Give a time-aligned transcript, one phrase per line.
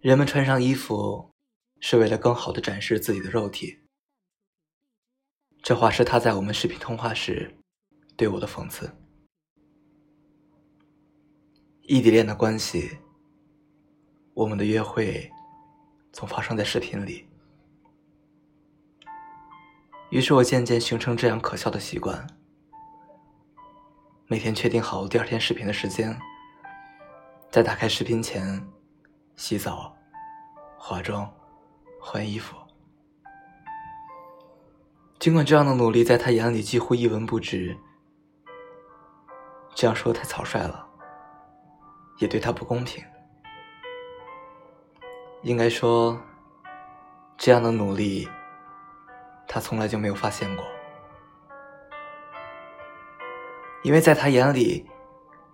[0.00, 1.30] 人们穿上衣服
[1.80, 3.80] 是为了更好的展示自己的肉体。
[5.62, 7.54] 这话是他在我们视频通话时
[8.16, 8.90] 对我的讽刺。
[11.82, 12.98] 异地恋的关系，
[14.32, 15.30] 我们的约会
[16.12, 17.28] 总发生在视频里。
[20.10, 22.26] 于是我渐渐形成这样可笑的习惯：
[24.30, 26.16] 每天确定好第二天视频的时间，
[27.50, 28.64] 在打开视频前
[29.34, 29.92] 洗澡、
[30.78, 31.28] 化妆、
[32.00, 32.56] 换衣服。
[35.18, 37.76] 尽管这样的努力在他眼里几乎一文不值，
[39.74, 40.86] 这样说太草率了，
[42.20, 43.04] 也对他不公平。
[45.42, 46.16] 应该说，
[47.36, 48.28] 这样的努力，
[49.48, 50.64] 他从来就没有发现过，
[53.82, 54.86] 因为在他眼里，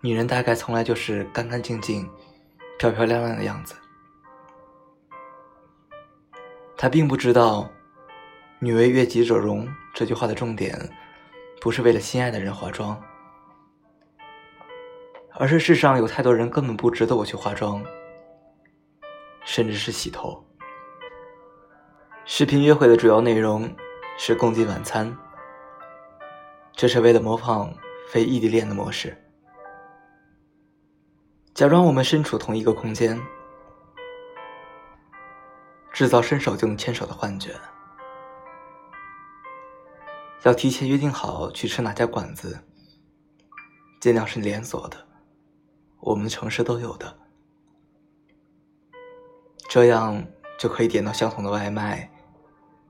[0.00, 2.08] 女人大概从来就是干干净净、
[2.78, 3.74] 漂漂亮亮的样子。
[6.76, 7.70] 他并不知道。
[8.62, 10.78] 女为悦己者容这句话的重点，
[11.62, 13.02] 不是为了心爱的人化妆，
[15.32, 17.82] 而是世上有太多人根本不值得我去化妆，
[19.46, 20.44] 甚至是洗头。
[22.26, 23.66] 视频约会的主要内容
[24.18, 25.16] 是共进晚餐，
[26.72, 27.72] 这是为了模仿
[28.10, 29.16] 非异地恋的模式，
[31.54, 33.16] 假装我们身处同一个空间，
[35.92, 37.54] 制造伸手就能牵手的幻觉。
[40.42, 42.58] 要提前约定好去吃哪家馆子，
[44.00, 45.06] 尽量是连锁的，
[46.00, 47.16] 我们的城市都有的，
[49.68, 50.26] 这样
[50.58, 52.10] 就可以点到相同的外卖，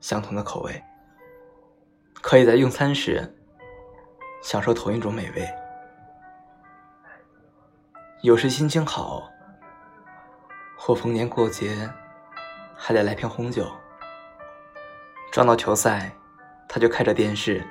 [0.00, 0.82] 相同的口味，
[2.22, 3.36] 可以在用餐时
[4.42, 5.48] 享受同一种美味。
[8.22, 9.30] 有时心情好，
[10.76, 11.88] 或逢年过节，
[12.76, 13.66] 还得来瓶红酒。
[15.32, 16.10] 撞到球赛。
[16.72, 17.66] 他就开着电视，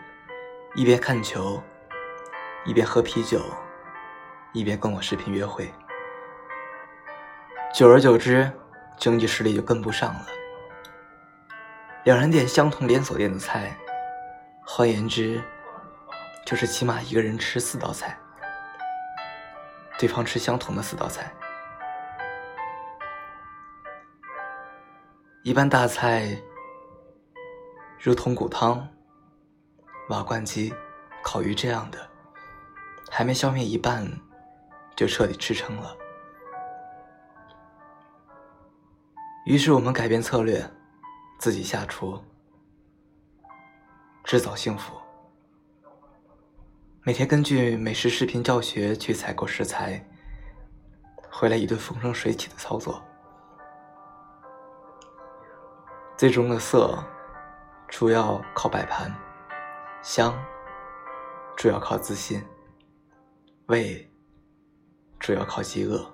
[0.76, 1.64] 一边看球，
[2.66, 3.42] 一边喝啤酒，
[4.52, 5.74] 一边跟我视频约会。
[7.74, 8.52] 久而久之，
[8.98, 10.26] 经济实力就跟不上了。
[12.04, 13.74] 两人点相同连锁店的菜，
[14.66, 15.42] 换言之，
[16.50, 18.18] 就是起码一个人吃四道菜，
[20.00, 21.32] 对方吃相同的四道菜。
[25.44, 26.36] 一般大菜。
[28.00, 28.90] 如筒骨汤、
[30.08, 30.74] 瓦罐鸡、
[31.22, 32.10] 烤鱼这样的，
[33.12, 34.10] 还没消灭一半，
[34.96, 35.96] 就彻底吃撑了。
[39.46, 40.68] 于是我们改变策略，
[41.38, 42.20] 自己下厨，
[44.24, 44.99] 制造幸福。
[47.10, 50.08] 每天根据美食视频教学去采购食材，
[51.32, 53.04] 回来一顿风生水起的操作，
[56.16, 57.04] 最终的色。
[57.88, 59.12] 主要靠摆盘，
[60.04, 60.40] 香
[61.58, 62.46] 主要靠自信，
[63.66, 64.08] 味
[65.20, 66.08] 主要靠饥饿。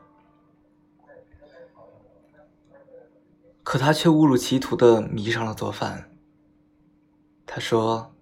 [3.66, 6.09] 可他却误入歧途的迷上了做饭。
[7.45, 8.16] 他说：“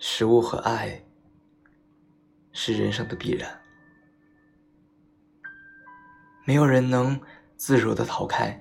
[0.00, 1.04] 食物和爱
[2.60, 3.56] 是人生的必然，
[6.44, 7.18] 没有人能
[7.56, 8.60] 自如的逃开。”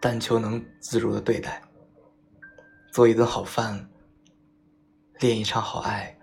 [0.00, 1.60] 但求能自如的对待，
[2.92, 3.90] 做一顿好饭，
[5.18, 6.16] 恋一场好爱，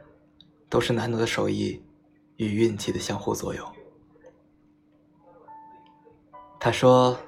[0.69, 1.83] 都是难得的手艺
[2.37, 3.75] 与运气的相互作用。
[6.61, 7.19] 他说，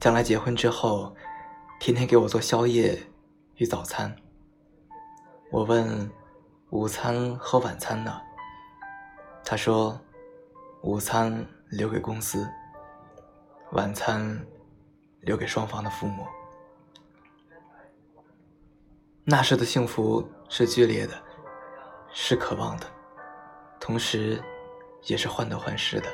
[0.00, 1.14] 将来结婚之后，
[1.78, 2.98] 天天给我做宵夜
[3.56, 4.16] 与早餐。
[5.50, 6.10] 我问，
[6.72, 8.18] 午餐和晚餐呢？
[9.44, 10.00] 他说，
[10.80, 12.48] 午餐留给公司，
[13.72, 14.42] 晚餐。
[15.20, 16.26] 留给双方的父母。
[19.22, 21.14] 那时的幸福是剧烈的，
[22.12, 22.86] 是渴望的，
[23.78, 24.42] 同时，
[25.04, 26.08] 也是患得患失的。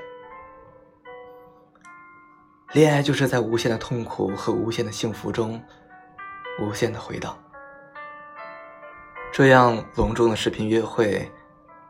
[2.74, 5.58] 恋爱就是在无限的痛苦和无限的幸福中，
[6.60, 7.34] 无限的回荡。
[9.32, 11.30] 这样隆重的视频约会，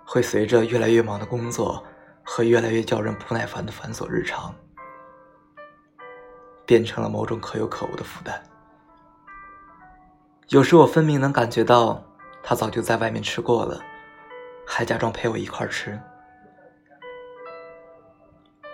[0.04, 1.82] 会随着越来越忙的工作
[2.22, 4.54] 和越来越叫人不耐烦的繁琐日常。
[6.66, 8.42] 变成了某种可有可无的负担。
[10.48, 12.04] 有时我分明能感觉到，
[12.42, 13.80] 他早就在外面吃过了，
[14.66, 15.98] 还假装陪我一块吃。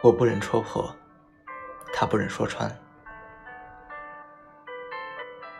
[0.02, 0.92] 我不忍戳破，
[1.92, 2.68] 他不忍说穿。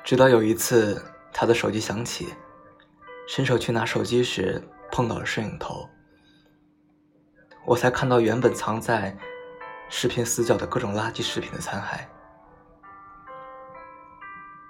[0.02, 1.00] 直到有一次，
[1.32, 2.34] 他的手机响起，
[3.26, 4.62] 伸手去拿手机时
[4.92, 5.88] 碰到了摄影头，
[7.64, 9.16] 我才看到原本藏在
[9.88, 12.06] 视频死角的各种垃圾食品的残骸。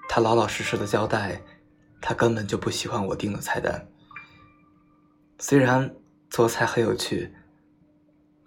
[0.09, 1.43] 他老老实实的交代，
[2.01, 3.89] 他根本就不喜欢我定的菜单。
[5.41, 5.93] 虽然
[6.31, 7.35] 做菜很有趣，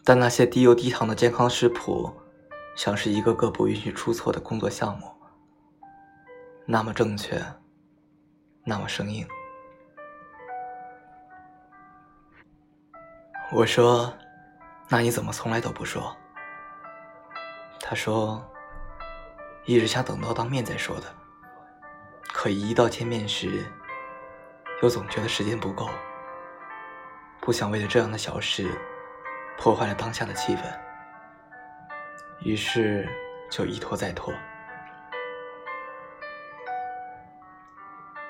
[0.05, 2.13] 但那些低油低糖的健康食谱，
[2.77, 5.13] 像是一个个不允许出错的工作项目，
[6.65, 7.43] 那么正确，
[8.63, 9.27] 那么生硬。
[13.49, 14.13] 我说
[14.89, 16.15] ：“那你怎么从来都不说？”
[17.79, 18.43] 他说
[19.63, 21.05] ：“一直想等到当面再说的。”
[22.27, 23.65] 可一到见面时，
[24.83, 25.89] 又总觉得时间不够，
[27.39, 28.69] 不想为了这样的小事
[29.57, 30.61] 破坏了当下的气氛，
[32.41, 33.07] 于是
[33.49, 34.33] 就一拖再拖。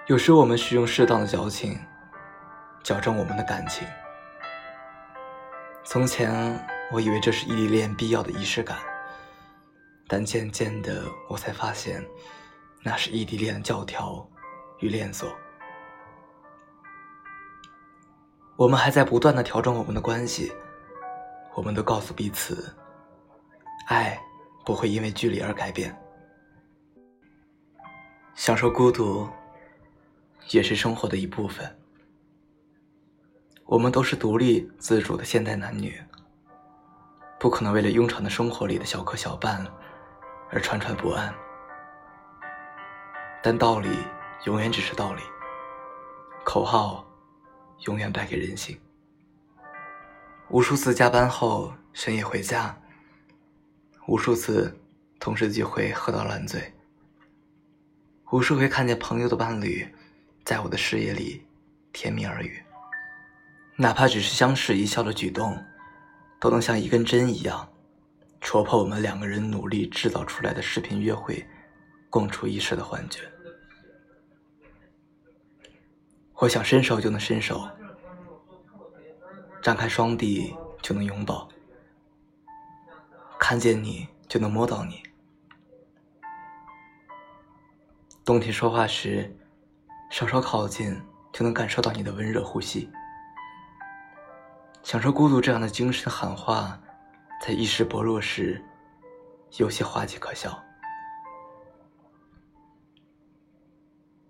[0.06, 1.78] 有时我们需用适当的矫情，
[2.84, 3.86] 矫正我们的感情。
[5.90, 6.30] 从前
[6.92, 8.78] 我以为这是异地恋必要的仪式感，
[10.06, 12.06] 但渐渐的我才发现。
[12.84, 14.30] 那是异地恋的教条
[14.80, 15.34] 与链锁。
[18.58, 20.52] 我们还在不断的调整我们的关系，
[21.56, 22.76] 我们都告诉彼此，
[23.88, 24.20] 爱
[24.66, 25.98] 不会因为距离而改变。
[28.36, 29.26] 享受孤独，
[30.50, 31.80] 也是生活的一部分。
[33.68, 36.02] 我们都是独立自主的现代男女，
[37.38, 39.62] 不可能为了庸常的生活里的小磕小绊
[40.50, 41.36] 而惴惴不安。
[43.44, 43.90] 但道理
[44.46, 45.22] 永远只是道理，
[46.46, 47.06] 口号
[47.88, 48.80] 永远败给人性。
[50.48, 52.74] 无数次加班后深夜回家，
[54.08, 54.80] 无数次
[55.20, 56.74] 同事聚会喝到烂醉，
[58.32, 59.86] 无数回看见朋友的伴侣
[60.46, 61.46] 在我的视野里
[61.92, 62.64] 甜蜜耳语，
[63.80, 65.64] 哪怕只是相视一笑的举动，
[66.40, 67.72] 都能像一根针一样
[68.42, 71.48] 戳破我们两个人努力制造出来的视频约会。
[72.10, 73.20] 共处一室的幻觉，
[76.36, 77.70] 我想伸手就能伸手，
[79.62, 81.50] 张开双臂就能拥抱，
[83.38, 85.04] 看见你就能摸到你，
[88.24, 89.38] 冬天说话时
[90.10, 91.00] 稍稍靠近
[91.34, 92.90] 就能感受到你的温热呼吸，
[94.88, 96.80] 享受孤独这样的精神喊话，
[97.42, 98.64] 在意识薄弱时
[99.58, 100.58] 有些滑稽可笑。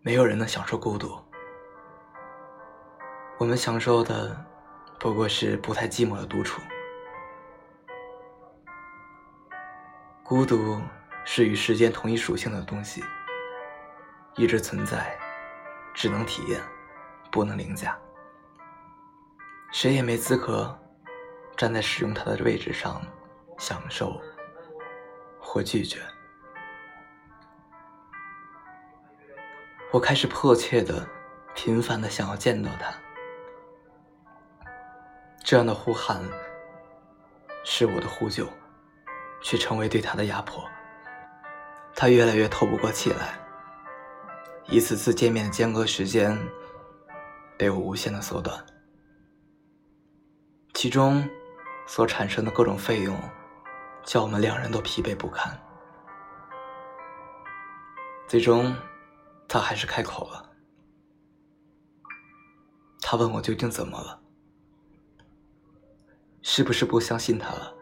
[0.02, 1.16] 没有人能享受孤独，
[3.38, 4.36] 我们享受的
[5.00, 6.60] 不过是不太寂寞的独处。
[10.24, 10.82] 孤独
[11.24, 13.04] 是与时间同一属性的东西，
[14.36, 15.16] 一直存在，
[15.94, 16.60] 只能体验，
[17.32, 17.96] 不能凌驾。
[19.80, 20.76] 谁也没资格
[21.56, 23.00] 站在使用它的位置上
[23.60, 24.20] 享受
[25.40, 26.00] 或拒绝。
[29.92, 31.08] 我开始迫切的、
[31.54, 32.92] 频繁的想要见到他，
[35.44, 36.24] 这样的呼喊
[37.64, 38.50] 是我的呼救，
[39.44, 40.68] 却成为对他的压迫。
[41.94, 43.38] 他越来越透不过气来，
[44.70, 46.36] 一次次见面的间隔时间
[47.60, 48.66] 被我无限的缩短，
[50.78, 51.28] 其中
[51.88, 53.20] 所产生的各种费用，
[54.04, 55.60] 叫我们两人都疲惫不堪，
[58.28, 58.76] 最终。
[59.48, 60.52] 他还是开口了。
[63.02, 64.22] 他问我究竟怎么了，
[66.44, 67.74] 是不是不相信他了？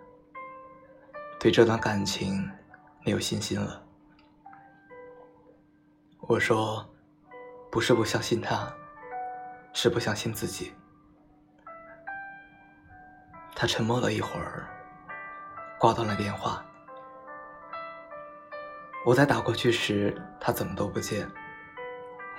[1.38, 2.50] 对这段感情
[3.04, 3.84] 没有信心了？
[6.20, 6.88] 我说，
[7.70, 8.74] 不是不相信他，
[9.74, 10.72] 是不相信自己。
[13.56, 14.68] 他沉默了一会儿，
[15.80, 16.62] 挂断了电话。
[19.06, 21.26] 我在打过去时，他怎么都不接。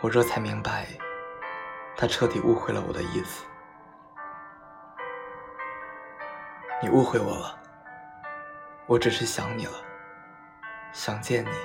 [0.02, 0.86] 我这才明白，
[1.96, 3.46] 他彻底误会了我的意思。
[6.82, 7.58] 你误会我了，
[8.86, 9.72] 我只是想你了，
[10.92, 11.56] 想见你，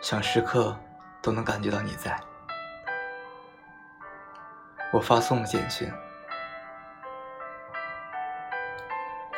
[0.00, 0.74] 想时刻
[1.20, 2.18] 都能感觉到你在。
[4.94, 5.92] 我发送了简讯，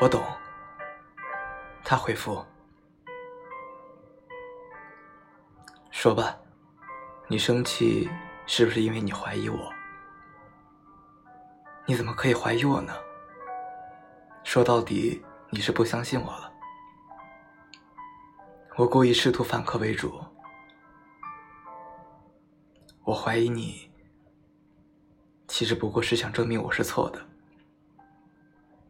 [0.03, 0.21] 我懂。
[1.85, 2.45] 他回复，
[5.93, 6.37] 说吧。
[7.29, 8.11] 你生气
[8.45, 9.73] 是不是因为你怀疑我？
[11.87, 12.93] 你怎么可以怀疑我呢？
[14.43, 16.53] 说到底，你是不相信我了。
[18.75, 20.21] 我故意试图反客为主。
[23.05, 23.89] 我怀疑你，
[25.47, 27.25] 其实不过是想证明我是错的。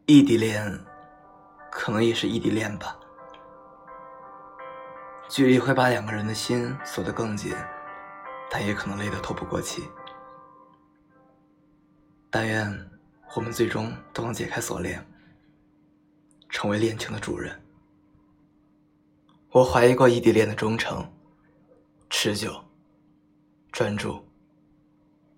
[0.07, 0.67] 异地恋，
[1.75, 2.95] 可能也是异地恋吧。
[5.27, 7.51] 距离会把两个人的心锁得更紧，
[8.49, 9.89] 但也可能累得透不过气。
[12.29, 12.91] 但愿
[13.35, 15.03] 我们最终都能解开锁链，
[16.47, 17.59] 成为恋情的主人。
[19.49, 21.11] 我怀疑过异地恋的忠诚、
[22.09, 22.63] 持久、
[23.71, 24.23] 专注，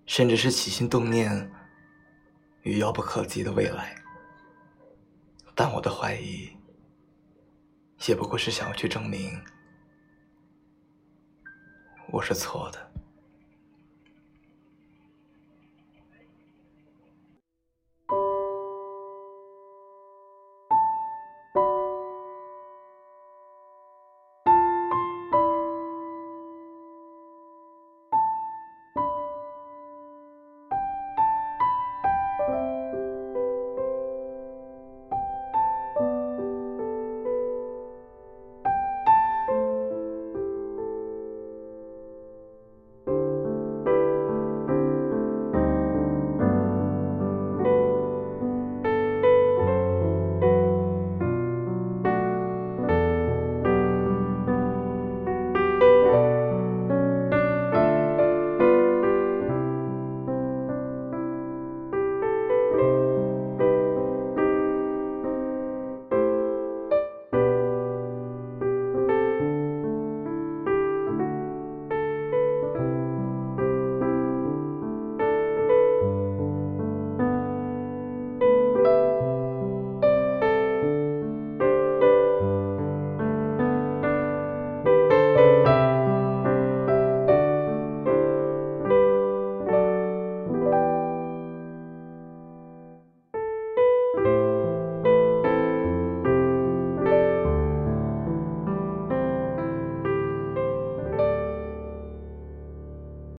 [0.04, 1.50] 甚至是起心动念
[2.62, 3.96] 与遥不可及的未来。
[5.58, 6.54] 但我的怀疑，
[8.06, 9.42] 也不过是想要去证明
[12.12, 12.92] 我是错的。